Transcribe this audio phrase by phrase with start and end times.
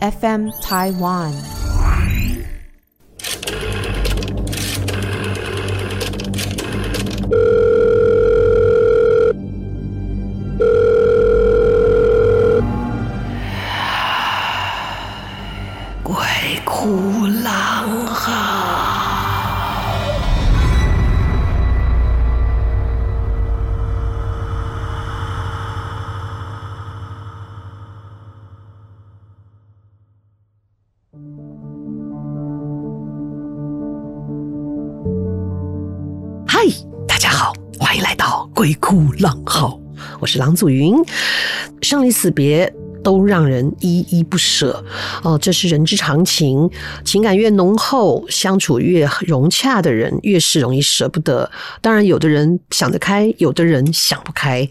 [0.00, 1.57] FM Taiwan。
[40.28, 40.94] 是郎祖云。
[41.80, 42.72] 生离死别
[43.04, 44.84] 都让人依依不舍
[45.22, 46.68] 哦，这是人之常情。
[47.04, 51.48] 情感越浓厚，相处越融洽的人，越是容易舍不得。
[51.80, 54.68] 当然，有的人想得开，有的人想不开。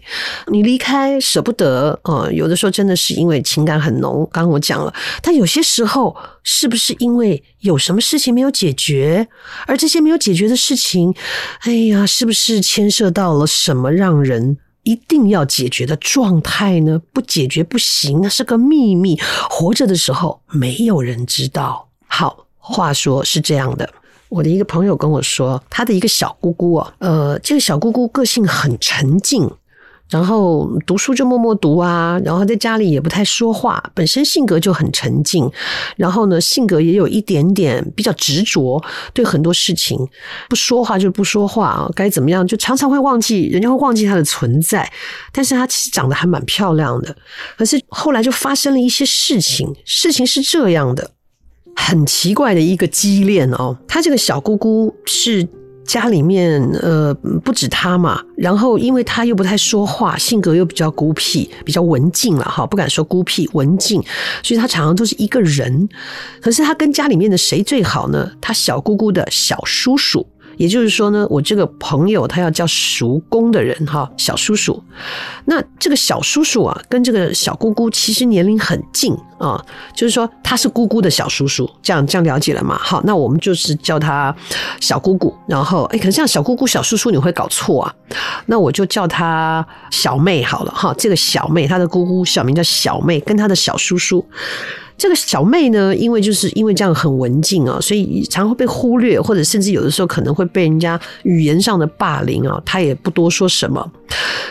[0.52, 4.28] 你离开舍不得，呃，有的时候真的是因为情感很浓。
[4.30, 4.92] 刚刚我讲了，
[5.22, 6.14] 但有些时候
[6.44, 9.26] 是不是因为有什么事情没有解决？
[9.66, 11.14] 而这些没有解决的事情，
[11.62, 16.98] 哎呀，是不是牵涉到了什么让人一定要解决的状态呢？
[17.12, 19.20] 不解决不行，那是个秘密。
[19.50, 21.86] 活着的时候没有人知道。
[22.06, 23.86] 好，话说是这样的，
[24.30, 29.50] 我的一个朋友跟我说，他的一个小姑姑啊，呃，这个小姑姑个性很沉静。
[30.10, 35.50] 然后读书就默默读啊，然后在家里也不太说话，本身性格就很沉静，
[35.96, 39.98] 然后呢，性格也有一点点比较执着，对很多事情
[40.48, 44.90] 不说话就不说话啊，该怎么样就常常会忘记，人家会忘记他的存在。
[45.32, 47.14] 但是他其实长得还蛮漂亮的，
[47.56, 51.10] 可是后来就发生了一些事情，事情是这样的，
[51.76, 55.46] 很奇怪的一个畸恋哦，他这个小姑姑是。
[55.88, 64.02] 家里面呃不止他嘛，然后因为他又不太说话，性格又比较孤僻，比较文静了哈，不敢说孤僻，文静，
[64.42, 65.88] 所以他常常都是一个人。
[66.42, 68.30] 可是他跟家里面的谁最好呢？
[68.38, 70.26] 他小姑姑的小叔叔。
[70.58, 74.82] 也就是说呢，我这个朋友他要叫叔公的人哈，小叔叔。
[75.46, 79.64] 那这个小叔叔啊，跟这个小姑姑其实年龄很近啊，
[79.94, 82.76] 就是说他是姑姑的小叔叔，这样这样了解了吗？
[82.78, 84.34] 好，那我们就是叫他
[84.80, 85.34] 小姑姑。
[85.46, 87.94] 然后哎，可能像小姑姑、小叔叔你会搞错啊，
[88.46, 90.92] 那我就叫他小妹好了哈。
[90.98, 94.26] 这个小妹，她的姑姑小名叫小妹，跟她的小叔叔。
[94.98, 102.60] 这个小妹呢，因为就是因为这样很文静啊，所以常会被忽略，或者甚至有的时候可能会被人家语言上的霸凌啊。
[102.66, 103.92] 她也不多说什么，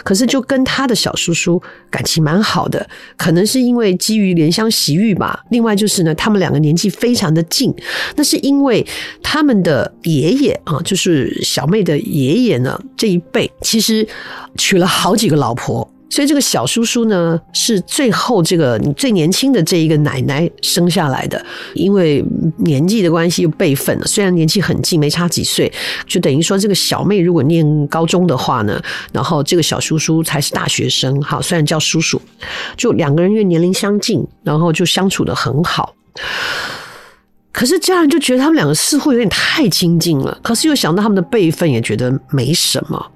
[0.05, 5.43] 可是就跟她的小叔叔感情蛮好的，可能是因为基于怜香惜玉吧。
[5.51, 7.73] 另外就是呢，他们两个年纪非常的近，
[8.15, 8.85] 那是因为
[9.21, 14.07] 他们的爷爷啊，就是小妹的爷爷呢，这一辈其实
[14.55, 15.91] 娶了好几个老婆。
[16.09, 22.23] 所以这个小叔叔呢，是最后这个最年轻的这一个奶奶生下来的，因为
[22.57, 25.71] 年纪的关系又辈分，虽然年纪很近，没差几岁，
[26.07, 28.81] 就等于说这个小妹如果念高中的话呢，
[29.11, 32.21] 然后这个小叔叔才是大学生，好，虽然叫叔叔，
[32.77, 35.93] 就两个人因为年龄相近，然后就相处得很好。
[37.51, 43.11] 可是家人就觉得他们两个似乎有点太亲近了，可是又想到他们的辈分，也觉得没什么。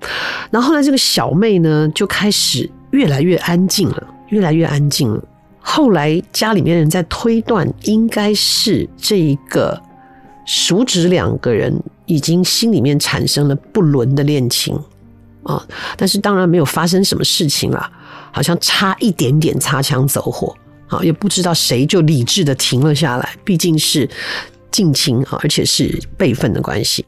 [0.50, 2.70] 然后后来这个小妹呢，就开始。
[2.92, 5.24] 越来越安静了，越来越安静了。
[5.60, 9.80] 后来家里面人在推断，应该是这一个
[10.46, 11.72] 叔侄两个人
[12.06, 14.76] 已经心里面产生了不伦的恋情
[15.44, 15.64] 啊，
[15.96, 17.92] 但是当然没有发生什么事情了，
[18.32, 20.54] 好像差一点点擦枪走火
[20.88, 24.10] 啊，也不知道谁就理智的停了下来，毕竟是
[24.72, 27.06] 近亲啊，而且是辈分的关系。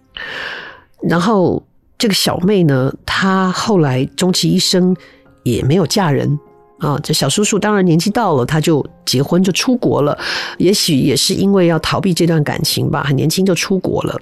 [1.02, 1.62] 然后
[1.98, 4.96] 这个小妹呢，她后来终其一生。
[5.44, 6.40] 也没有嫁人
[6.80, 10.18] 啊，这小叔叔当然年纪到了，他就结婚就出国了。
[10.58, 14.20] 也许也是因为要逃避这段感情吧，很年轻就出国了。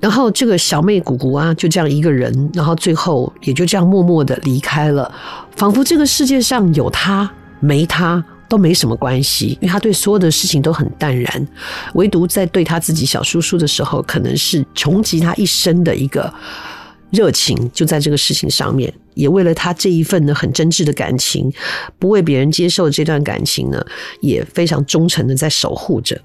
[0.00, 5.10] 然后这个小妹姑姑啊，就这样一个人，然后最后也就这样默默的离开了，
[5.56, 7.30] 仿佛这个世界上有他
[7.60, 11.48] 没他都没什么关系，因为他对所有的事情都很淡然，
[11.94, 16.30] 唯独在对他自己小叔叔的时候，可能是穷极他一生的一个
[17.10, 18.92] 热情，就在这个事情上面。
[19.14, 21.52] 也为了他这一份呢很真挚的感情，
[21.98, 23.84] 不为别人接受这段感情呢，
[24.20, 26.20] 也非常忠诚的在守护着。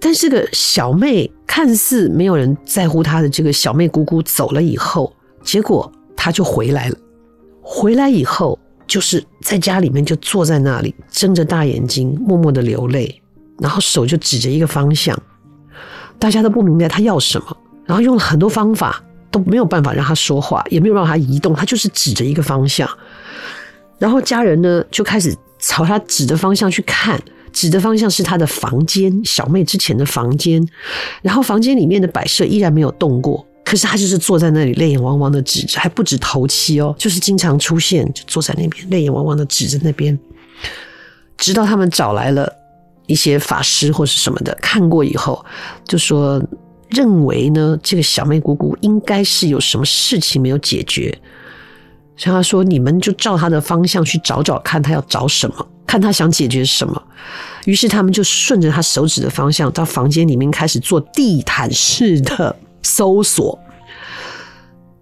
[0.00, 6.96] 但是个小妹看似没有人在乎她的这个小妹姑姑走了以后，结果她就回来了。
[7.62, 13.22] 回来以后，就是在家里面就坐在那里，睁着大眼睛，默默的流泪，
[13.58, 15.18] 然后手就指着一个方向。
[16.18, 17.56] 大家都不明白她要什么，
[17.86, 19.02] 然后用了很多方法
[19.34, 22.88] 都没有办法让她说话，也没有让他移动，她就是指着一个方向。
[23.98, 27.20] 然后家人呢就开始朝她指的方向去看。
[27.52, 30.64] 指的方向是她的房间，小妹之前的房间，
[31.22, 40.18] 然后房间里面的摆设依然没有动过，可是她就是坐在那里，泪眼汪汪的指着，还不止头七哦，就是经常出现，就坐在那边，泪眼汪汪的指着那边，
[41.36, 42.52] 直到他们找来了
[43.06, 45.44] 一些法师或是什么的看过以后，
[45.86, 46.42] 就说
[46.90, 51.16] 认为呢，这个小妹姑姑应该是有什么事情没有解决，
[52.16, 55.66] 所以他说你们就照她的方向去找找看，她要找什么。
[55.86, 57.00] 看他想解决什么，
[57.66, 63.56] 于是他们就顺着他手指的方向到房间里面开始做地毯式的 搜索。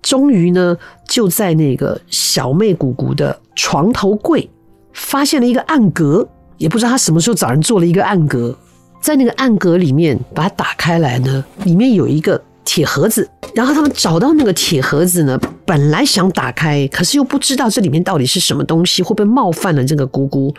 [0.03, 0.77] 终于呢，
[1.09, 4.51] 就在那个小妹姑姑的床头柜
[4.93, 6.29] 发现了一个暗格，
[6.59, 8.55] 也不知道他什么时候找人做了一个暗格，
[9.03, 12.43] 在那个暗格里面把它打开来呢，里面有一个。
[12.65, 20.55] 铁盒子，然后他们找到那个铁盒子呢，本来想打开，可是又不知道这里面到底是什么东西，会不会冒犯了这个姑姑？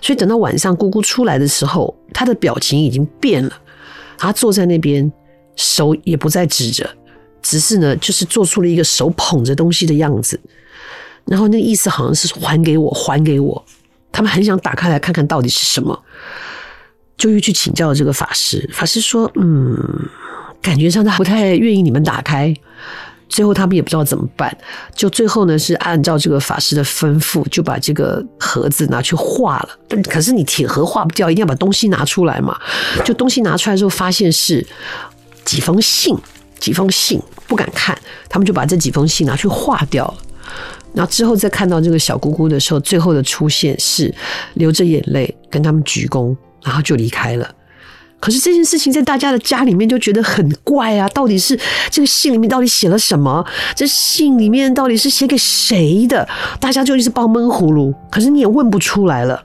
[0.00, 3.52] 所以等到晚上姑姑出来的时候，她的表情已经变了，
[4.16, 5.12] 她坐在那边，
[5.56, 6.88] 手也不再指着，
[7.42, 10.40] 只是呢，就是做出了一个手捧着东西的样子，
[11.26, 13.62] 然后那意思好像是还给我，还给我。
[14.12, 16.00] 他们很想打开来看看到底是什么，
[17.20, 19.76] 就又去请教这个法师，法师说：“嗯。”
[20.62, 22.54] 感觉上他不太愿意你们打开，
[23.30, 24.54] 最后他们也不知道怎么办，
[24.94, 29.70] 就最后呢是按照这个法师的吩咐，就把这个盒子拿去化了。
[29.88, 32.54] 但可是你铁盒化不掉，一定要把东西拿出来嘛。
[33.06, 34.62] 就东西拿出来之后，发现是
[35.46, 36.14] 几封信，
[36.58, 40.14] 几封信不敢看，他们就把这几封信拿去化掉了。
[40.92, 44.14] 然后之后再看到这个小姑姑的时候，最后的出现是
[44.56, 47.54] 流着眼泪跟他们鞠躬，然后就离开了。
[48.20, 51.08] 可是这件事情在大家的家里面就觉得很怪啊！
[51.08, 51.58] 到底是
[51.90, 53.42] 这个信里面到底写了什么？
[53.74, 56.28] 这信里面到底是写给谁的？
[56.60, 57.94] 大家就一直抱闷葫芦。
[58.10, 59.42] 可是你也问不出来了，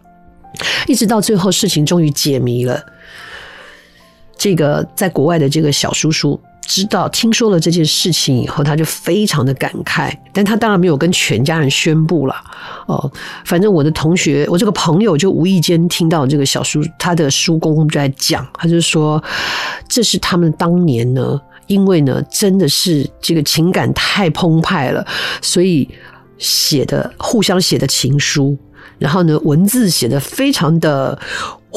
[0.88, 2.84] 一直到最后事情终于解谜了。
[4.38, 6.38] 这个在国外的这个小叔叔。
[6.66, 12.36] 知道听说了这件事情以后，他就非常的感慨，但他当然没有跟全家人宣布了。
[12.88, 13.12] 哦，
[13.46, 19.24] 反正我的同学，我这个朋友就无意间听到这个小叔他的叔公就在讲，他就说
[19.88, 25.06] 这是他们当年呢，因为呢真的是这个情感太澎湃了，
[25.42, 25.88] 所以
[26.38, 28.58] 写的互相写的情书，
[28.98, 31.18] 然后呢文字写的非常的。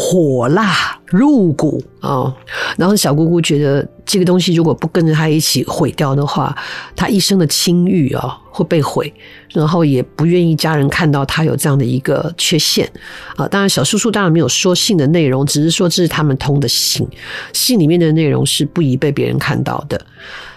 [0.01, 2.33] 火辣入骨啊、
[2.77, 6.57] 然后小姑姑觉得这个东西如果不跟着她一起毁掉的话，
[6.95, 9.13] 她一生的清誉啊、哦、会被毁，
[9.53, 12.89] 然后也不愿意家人看到她有这样的一个缺陷
[13.35, 13.49] 啊。
[13.49, 17.05] 当然，小叔叔当然没有说信的内容，只是说这是他们通的信，
[17.53, 20.01] 信里面的内容是不宜被别人看到的。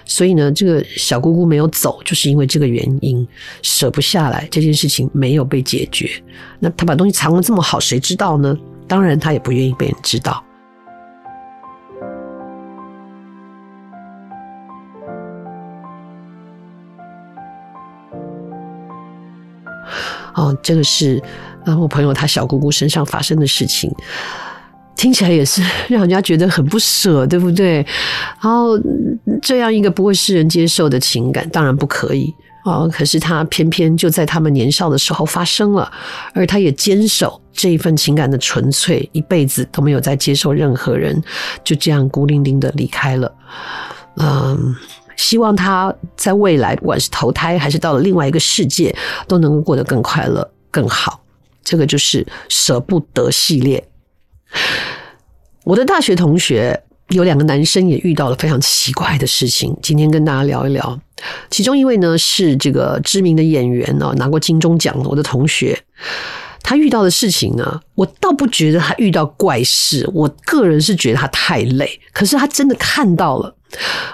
[0.06, 3.28] 所以呢，这个小姑姑没有走，就是因为这个原因，
[3.62, 6.10] 舍不下来，这件事情没有被解决。
[6.60, 8.58] 那她把东西藏得这么好，谁知道呢？
[8.88, 10.44] 当然，他也不愿意被人知道。
[20.34, 21.22] 哦，这个是
[21.66, 23.90] 呃，我朋友他小姑姑身上发生的事情，
[25.02, 27.78] 听起来也是让人家觉得很不舍，对不对？
[28.40, 28.80] 然后
[29.42, 32.32] 这样一个不会世人接受的情感，当然不可以。
[32.66, 35.92] 哦，可是他偏偏就在他们年少的时候发生了，
[36.36, 41.20] 而他也坚守这一份情感的纯粹，一辈子都没有再接受任何人，
[41.64, 43.34] 就这样孤零零的离开了。
[44.18, 44.76] 嗯，
[45.18, 48.96] 希望他在未来，不管是投胎还是到了另外一个世界，
[49.28, 51.24] 都能够过得更快乐、更好。
[51.64, 53.84] 这个就是舍不得系列。
[55.66, 56.84] 我的大学同学。
[57.12, 60.98] 有两个男生也遇到了非常奇怪的事情，今天跟大家聊一聊。
[61.50, 65.78] 其中一位呢是这个知名的演员呢，拿过金钟奖的我的同学。
[66.64, 72.00] 他遇到的事情呢，我倒不觉得他遇到怪事，我个人是觉得他太累。
[72.14, 73.54] 可是他真的看到了。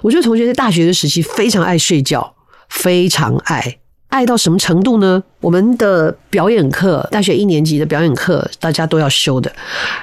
[0.01, 2.33] 我这个同学在大学的时期非常爱睡觉，
[2.67, 3.77] 非常爱。
[4.09, 5.21] 爱到什么程度呢？
[5.41, 9.51] 我们的表演课，大学一年级的表演课，大家都要修的，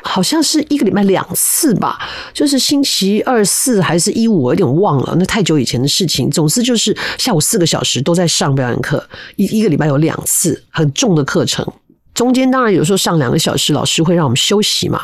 [0.03, 1.99] 好像是一个礼拜两次吧，
[2.33, 6.31] 就是星期二四还是一五，我有点忘了，那太久以前的事情。
[6.31, 9.05] 总之就是下午四个小时都在上表演课，
[9.37, 11.67] 一一个礼拜有两次很重的课程。
[12.15, 15.03] 中间当然有时候上两个小时，老师会让我们休息嘛。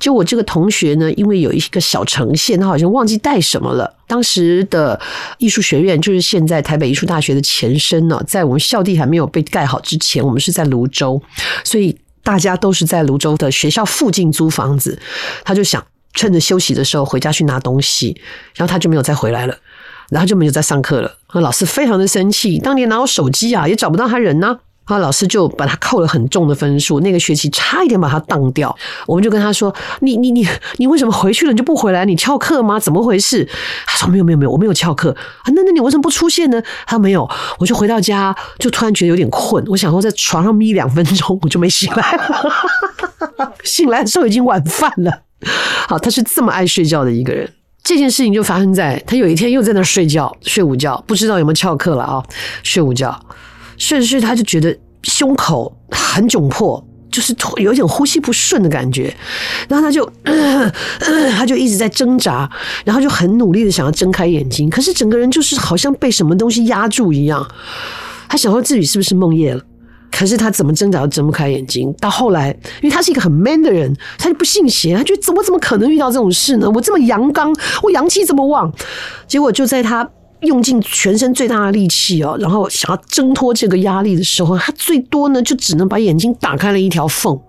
[0.00, 3.94] 就我这个同学呢，因为有一个小呈现，他好像忘记带什么了。
[4.06, 4.98] 当时的
[5.36, 11.20] 艺术学院就是现在台北艺术大学的前身呢，在我们校地还没有被盖好之前，我们是在芦洲，
[11.62, 14.98] 所以大家都是在芦洲的学校附近租房子。
[15.44, 15.84] 他就想
[16.14, 18.18] 趁着休息的时候回家去拿东西，
[18.54, 19.54] 然后他就没有再回来了，
[20.08, 21.18] 然后就没有再上课了。
[21.32, 24.60] 老师非常的生气，当年拿我手机啊，也找不到他人呢。
[24.98, 28.74] 老师就把他扣了很重的分数，那个学期差一点把他当掉。
[29.06, 32.04] 我们就跟他说：“你你你你为什么回去了你就不回来？
[32.04, 32.78] 你翘课吗？
[32.78, 33.48] 怎么回事？”
[33.86, 36.62] 他说：“没有没有没有，我没有翘课啊。”那那你为什么不出现呢？
[36.86, 37.28] 他说：“没有。”
[37.58, 42.18] 我就回到家，就突然觉得有点困，我想说在床上眯两分钟，我就没醒来。
[43.64, 45.22] 醒来的时候已经晚饭了。
[45.88, 47.50] 好，他是这么爱睡觉的一个人。
[47.82, 52.22] 这件事情就发生在他有一天又在那睡觉，睡午觉，不知道有没有翘课了啊？
[52.62, 53.18] 睡午觉。
[53.78, 59.14] 睡着睡着，他就觉得胸口很窘迫，就是有一点呼吸不顺的感觉。
[59.68, 60.10] 然后他就，
[61.36, 62.50] 他就一直在挣扎，
[62.84, 67.46] 然后就很努力的想要睁开眼睛，可是整个人就是好像被什么东西压住一样。
[68.28, 69.62] 他想说自己是不是梦夜了？
[70.10, 71.92] 可是他怎么挣扎都睁不开眼睛。
[72.00, 72.48] 到后来，
[72.80, 76.70] 因为他是一个很 man 的人，他就不信邪，他觉得怎么怎么可能遇到这种事呢？
[76.70, 78.72] 我这么阳刚，我阳气这么旺，
[79.26, 80.08] 结果就在他。
[80.40, 87.40] 用尽全身最大的力气哦，然后想要挣脱这个压力的时候，他最多呢就只能把眼睛打开了一条缝，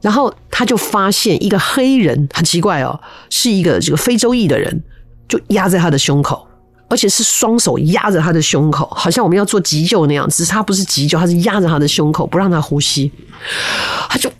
[0.00, 4.82] 然后他就发现一个黑人，很奇怪哦，是一个这个非洲裔的人，
[5.28, 6.46] 就压在他的胸口，
[6.88, 13.12] 而且是双手压着他的胸口，好像我们要做急救那样，只是他不是急救，他是压着他的胸口不让他呼吸，
[14.08, 14.30] 他就。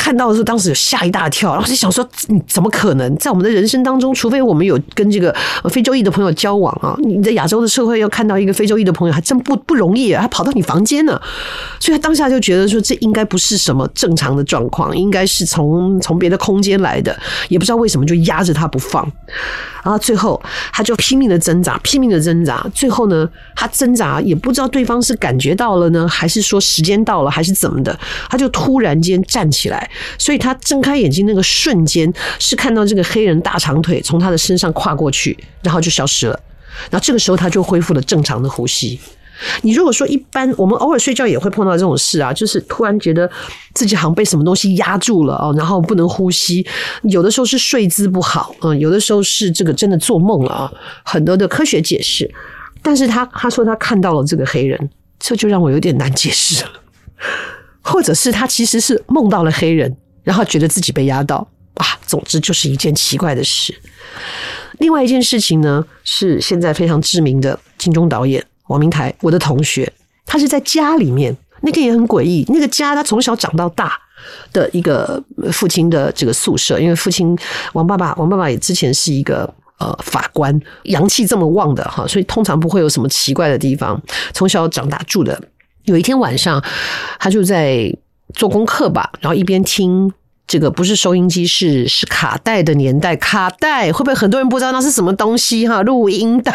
[0.00, 5.34] 看到的时候，当时有吓一大跳，然后就想说：你怎么可能在我们的人生当中，除非我们有跟这个
[5.68, 6.96] 非洲裔的朋友交往啊？
[7.04, 10.22] 你在亚洲的社会要看到一个非洲裔的朋友，还真不不容易啊！
[10.22, 11.20] 他跑到你房间呢，
[11.78, 17.14] 所以他当下就觉得说，这应该不是什么正常的状况，应该是从从别的空间来的，
[17.50, 19.06] 也不知道为什么就压着他不放。
[19.82, 20.40] 然后最后
[20.72, 22.66] 他就拼命的挣扎，拼命的挣扎。
[22.74, 27.98] 最后呢，他挣扎也不知道对方是感觉到了呢，还是说时间到了，还是怎么的？
[28.30, 29.89] 他就突然间站起来。
[30.18, 36.38] 所以他睁开眼睛那个瞬间，是看到这个黑人大长腿从他的身上跨过去，然后就消失了。
[36.90, 38.98] 然后这个时候他就恢复了正常的呼吸。
[39.62, 43.28] 你如果说一般，我们偶尔睡觉也会碰到这种事啊，就是突然觉得
[43.72, 46.66] 自己好像被什么东西压住了哦，然后不能呼吸。
[47.04, 50.72] 有的时候是睡姿不好，嗯，有的时候是这个真的做梦了啊，
[51.04, 52.30] 很多的科学解释。
[52.82, 56.70] 但是他他说他看到了这个黑人，这就让我有点难解释了。
[57.90, 63.74] 或者是他其实是梦到了黑人，然后觉得自己被压到啊，总之就是一件奇怪的事。
[64.78, 69.92] 另外一件事情呢，是现在非常知名的金钟导演王明台，我的同学，
[70.24, 72.44] 他是在家里面，那个也很诡异。
[72.48, 73.92] 那个家他从小长到大
[74.52, 77.36] 的一个父亲的这个宿舍，因为父亲
[77.72, 84.00] 王爸爸，王爸爸也之前是一个呃法官，阳气这么旺的哈，所以通常不会有什么奇怪的地方。
[84.32, 85.40] 从小长大住的。
[85.84, 86.62] 有一天晚上，
[87.18, 87.94] 他就在
[88.34, 90.12] 做功课吧，然后一边听
[90.46, 95.82] 这个不是收音机，是是卡带的年代，卡带会不会很多人不知道那是什么东西哈？
[95.82, 96.52] 录音带。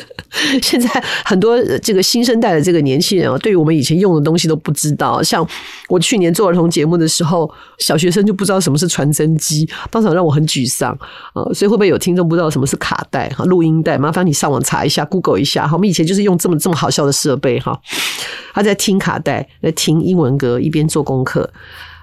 [0.62, 0.88] 现在
[1.24, 5.22] 很多这个新生代的这个年轻人啊，对于我们以前用的东西都不知道。
[5.22, 5.46] 像
[5.88, 10.92] 我去年做儿童节目的时候，小学生就不知道什么是传真机，当场让我很沮丧
[11.34, 11.44] 啊。
[11.54, 13.98] 所以会不会有听众不知道什么是卡带哈、录音带？
[13.98, 15.68] 麻烦你上网查一下，Google 一下。
[15.72, 17.78] 我们以前就是用这么这么好笑的设备哈。
[18.54, 21.48] 他在听卡带，在听英文歌，一边做功课。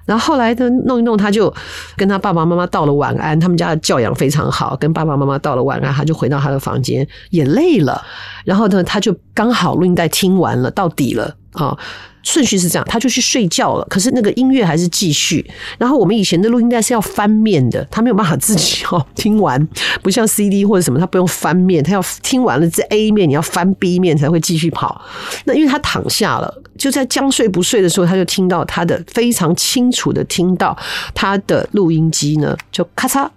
[0.09, 1.53] 然后后来呢，弄一弄，他就
[1.95, 3.39] 跟他爸爸妈妈道了晚安。
[3.39, 8.03] 他们家的教养非常好，跟爸爸妈妈道了晚安，他就回到他的房间，也累了。
[8.43, 11.77] 然后呢，他就刚好录音带听完了，到底了啊。
[12.21, 13.85] 顺序是这样，他就去睡觉了。
[13.89, 15.49] 可是那个音乐还是继续。
[15.77, 19.65] 然后我们以前的录音带是要翻面的，他没有办法自己哦听完，
[20.03, 25.01] 不像 CD 或者什么，他不用翻面，他要听完了这 A 面，你要翻 B 面才会继续跑。
[25.45, 30.75] 那因为他躺下了，就在将睡不睡的时候，他就听到他的非常清楚的听到
[31.13, 33.29] 他的录音机呢，就咔嚓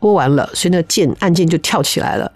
[0.00, 2.32] 播完了，所以那键按键就跳起来了，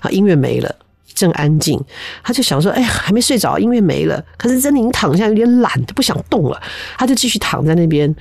[0.00, 0.74] 啊，音乐没了。
[1.14, 1.76] 正安静，
[2.22, 4.24] 他就想说：“哎呀，还没睡着，音乐没了。
[4.36, 6.62] 可是珍妮躺下有点懒，他不想动了，
[6.96, 8.14] 他就继续躺在那边。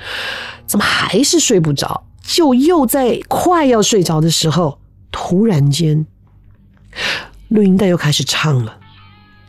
[0.65, 2.03] 怎么还是睡不着？
[2.23, 4.79] 就又在快要睡着的时候，
[5.11, 6.07] 突然间，
[7.49, 8.75] 录音带又开始唱了。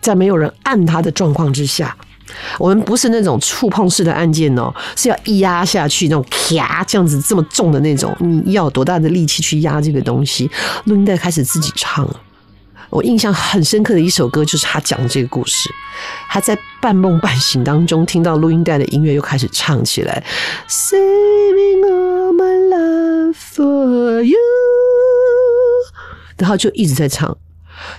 [0.03, 1.97] 在没有人按它的状况之下，
[2.59, 10.51] 我们不是那种触碰式的按键哦，是要一压下去那种咔这样子这么重的那种，你要多大的力气去压这个东西？
[10.85, 12.21] 录音带开始自己唱了。
[12.91, 15.69] 我印象很深刻的一首歌就是他讲的这个故事。
[16.31, 20.25] 他在半梦半醒当中听到录音带的音乐，又开始唱起来。
[20.69, 24.39] Saving all my love for you，
[26.39, 27.37] 然后就一直在唱。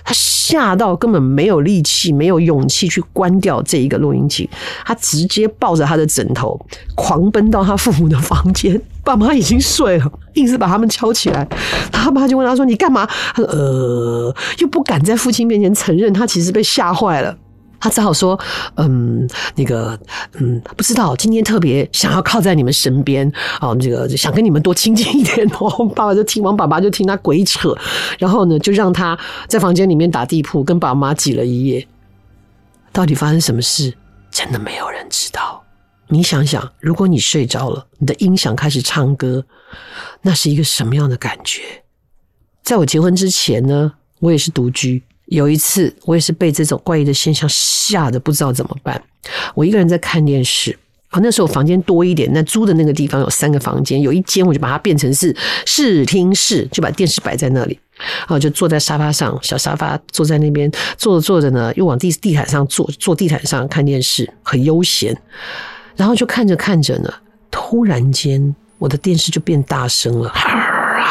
[0.04, 4.48] 他吓到根本没有力气，没有勇气去关掉这一个录音机，
[4.84, 6.58] 他直接抱着他的枕头
[6.94, 8.80] 狂奔到他父母的房间。
[9.02, 11.46] 爸妈已经睡了，硬是把他们敲起来。
[11.90, 17.34] 他爸就问他说：“你干嘛？”他说：“呃，又不敢在父亲面前承认，他其实被吓坏了。”
[17.80, 18.38] 他只好说
[18.76, 19.98] ：“嗯，那个，
[20.34, 25.86] 嗯，不知道，今天特别想要靠在你们身边哦，这个想跟你们多亲近一点哦。
[25.96, 27.74] ”爸爸就听王爸爸就听他鬼扯，
[28.18, 29.18] 然后呢，就让他
[29.48, 31.88] 在房间里面打地铺，跟爸妈挤了一夜。
[32.92, 33.94] 到底发生什么事，
[34.30, 35.64] 真的没有人知道。
[36.08, 39.44] 你想想，如果你睡着了，你的音响开始唱歌，
[40.22, 41.62] 那是一个什么样的感觉？
[42.62, 45.02] 在我结婚之前呢，我也是独居。
[45.30, 49.00] 有一次，我也是被这种怪异的现象吓得不知道怎么办。
[49.54, 50.76] 我一个人在看电视，
[51.10, 55.34] 啊，那时候房间多一点，那租的那个地方有三个房间，有一间我就把它变成是
[55.64, 57.78] 视听室，就把电视摆在那里，
[58.26, 60.68] 啊，就坐在沙发上，小沙发坐在那边，
[60.98, 65.16] 坐着坐着呢，又往地地毯上坐，坐地毯上看电视，很悠闲。
[65.94, 67.12] 然后就看着看着呢，
[67.52, 70.32] 突然间我的电视就变大声了。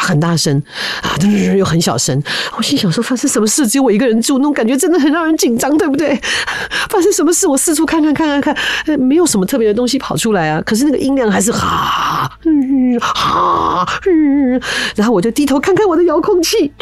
[0.00, 0.62] 很大声
[1.02, 1.16] 啊，
[1.56, 2.22] 又很小声。
[2.56, 3.66] 我心想说，发生什么事？
[3.66, 6.18] 只有我一个人住，那种感觉真的很让人紧张，对不对？
[6.88, 7.46] 发生什么事？
[7.46, 8.54] 我四处看看看看
[8.84, 10.62] 看，没有什么特别的东西跑出来啊。
[10.64, 14.60] 可是那个音量还是哈，嗯哈，嗯。
[14.96, 16.72] 然后我就低头看看我的遥控器，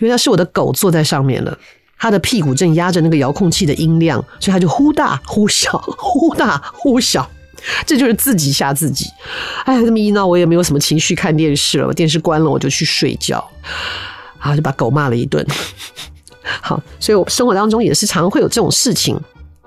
[0.00, 1.56] 原来是我的狗坐在上面了，
[1.98, 7.30] 它的屁股正压着那个遥控器的音量，所以它就忽大忽小，忽大忽小。
[7.86, 9.06] 这就是自己吓自己，
[9.64, 11.86] 哎，这么一闹，我也没有什么情绪看电视了。
[11.86, 13.42] 我电视关了，我就去睡觉，
[14.40, 15.46] 然后就把狗骂了一顿。
[16.62, 19.18] 好，所以我生活当中也是常会有这种事情。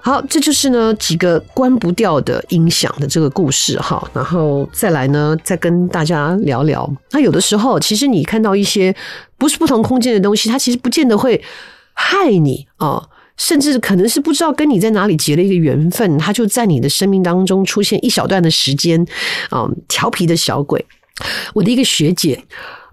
[0.04, 4.04] 好，这就是呢几个关不掉的音响的这个故事哈。
[4.14, 6.92] 然后再来呢，再跟大家聊聊。
[7.12, 8.96] 那有的时候，其实你看到一些
[9.38, 11.40] 不是不同空间的东西，它其实不见得会
[11.94, 13.08] 害你啊。
[13.42, 19.04] 甚至可能是不知道跟你在哪里结了一个缘分，他就在你的生命当中出现一小段的时间，
[19.50, 20.86] 嗯，调皮的小鬼。
[21.56, 22.44] 我的一个学姐，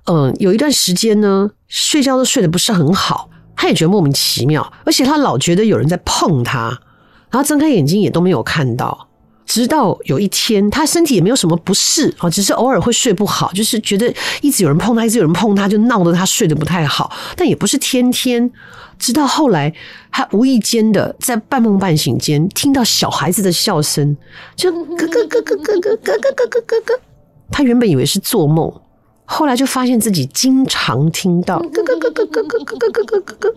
[0.06, 6.70] 嗯，有一段时间呢，睡觉都睡得不是很好，她也觉得莫名其妙，而且她老觉得有人在碰她，
[7.30, 9.06] 然后睁开眼睛也都没有看到。
[9.44, 18.50] 直到有一天，她身体也没有什么不适啊，只是偶尔会睡不好，就是觉得一直有人碰她，一直有人碰她，就闹得她睡得不太好，但也不是天天。
[18.98, 19.72] 直到后来，
[20.10, 24.16] 他无意间的在半梦半醒间听到小孩子的笑声，
[24.56, 27.00] 就咯咯咯咯咯咯咯咯咯咯咯咯。
[27.50, 28.72] 他原本以为是做梦，
[29.24, 33.54] 后来就发现自己经常听到咯咯咯咯咯咯咯咯咯咯咯。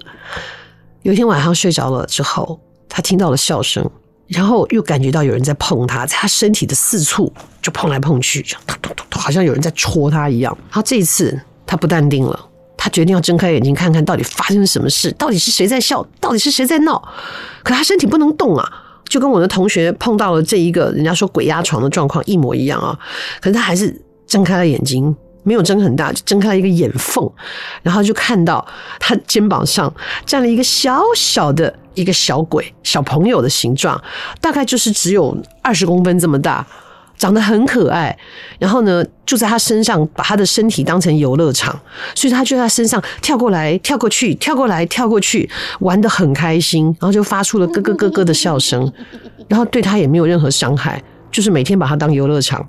[1.02, 3.84] 有一天晚上睡着了之后，他听到了笑声，
[4.28, 10.56] 然后又感觉到有人在碰他，在他身体的四处就碰来碰去，就突突突突，好像有人在戳他一样。
[10.70, 12.48] 然后这一次他不淡定了。
[12.84, 17.00] 他决定要睁开眼睛看看到底发生了什么事，到底是谁在笑，到底是谁在闹。
[17.62, 18.67] 可他身体不能动啊，
[19.08, 22.98] 就跟我的同学碰到了这一个人家说鬼压床的状况一模一样啊。
[23.39, 27.32] 可是他还是睁开了眼睛，没有睁很大，就睁开了一个眼缝，
[27.84, 28.65] 然后就看到
[29.00, 29.94] 他肩膀上
[30.26, 34.04] 站了一个小小的一个小鬼，小朋友的形状，
[34.39, 36.65] 大概就是只有二十公分这么大。
[37.22, 38.18] 长得很可爱，
[38.58, 41.80] 然后呢，就在他身上把他的身体当成游乐场，
[42.16, 45.48] 所以他就在他身上跳过来、跳过去、跳过来、跳过去，
[45.82, 48.92] 玩得很开心，然后就发出了咯咯咯咯的笑声，
[49.48, 51.00] 然后对他也没有任何伤害，
[51.32, 52.68] 就是每天把他当游乐场，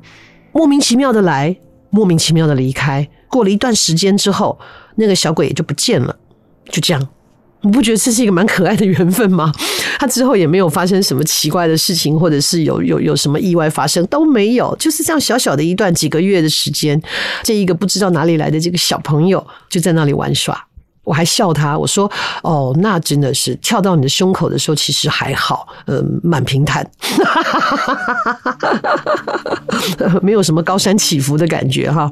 [0.52, 1.56] 莫名其妙的来，
[1.88, 3.08] 莫名其妙的离开。
[3.28, 4.58] 过了一段时间之后，
[4.96, 6.14] 那个小鬼也就不见了，
[6.70, 7.08] 就这样。
[7.62, 9.52] 你不觉得这是一个蛮可爱的缘分吗？
[9.98, 17.00] 他之后也没有发生什么奇怪的事情，或者是有有有什么意外发生都没有，就是这样小小的一段几个月的时间，
[17.42, 20.66] 这一个不知道哪里来的这个小朋友就在那里玩耍。
[21.04, 22.10] 我还笑他，我说
[22.42, 26.88] ：“哦，那真的是跳到你的胸口的时候，其实还好，嗯，蛮平坦，
[27.24, 32.10] 哈哈哈没有什么高山起伏的感觉哈。”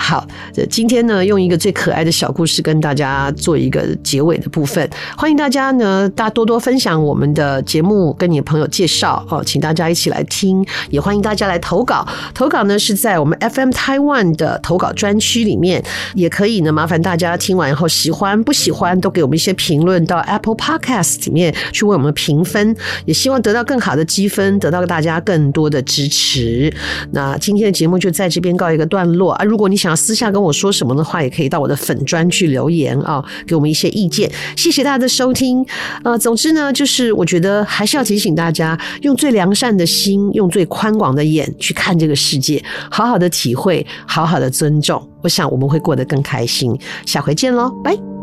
[0.00, 0.24] 好，
[0.70, 4.88] 今天呢，用一个最可爱的小故事跟大家做一个结尾的部分。
[5.16, 10.64] 欢迎大家呢，大家多多分享我们的节目，跟你的朋友介绍哦，请大家一起来听。
[10.88, 26.74] 也欢迎大家来投稿，投稿呢是在我们 FM Taiwan 的投稿专区里面，也可以呢，麻烦大家听完然后喜欢不喜欢都给我们一些评论，到 Apple Podcast 里面去为我们评分，也希望得到更好的积分，得到大家更多的支持。
[27.12, 29.44] 那今天的节目就在这边告一个段落啊！
[29.44, 34.28] 如果你想要私下跟我说什么的话，也可以到我的粉专去留言啊，给我们一些意见。
[34.56, 35.64] 谢谢大家的收听。
[36.02, 42.60] 呃，总之呢，就是我觉得还是要提醒大家，用最良善的心，用最宽广的眼去看这个世界，
[42.90, 45.08] 好好的体会，好好的尊重。
[45.22, 46.78] 我想我们会过得更开心。
[47.06, 48.17] 下回见喽，拜。